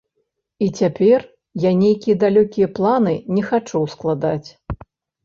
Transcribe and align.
І 0.67 0.67
цяпер 0.83 1.19
я 1.65 1.71
нейкія 1.81 2.15
далёкі 2.23 2.65
планы 2.79 3.13
не 3.37 3.43
хачу 3.51 3.83
складаць. 3.93 4.49